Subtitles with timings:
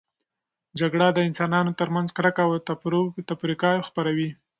[0.79, 2.53] جګړه د انسانانو ترمنځ کرکه او
[3.29, 4.29] تفرقه خپروي.